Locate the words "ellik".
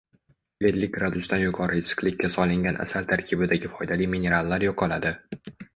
0.69-0.95